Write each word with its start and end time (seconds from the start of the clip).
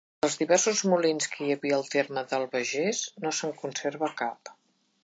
Dels 0.25 0.35
diversos 0.43 0.79
molins 0.93 1.29
que 1.33 1.45
hi 1.47 1.53
havia 1.57 1.77
al 1.81 1.85
terme 1.97 2.25
de 2.33 2.41
l'Albagés 2.41 3.05
no 3.27 3.35
se'n 3.43 3.55
conserva 3.63 4.13
cap. 4.25 4.57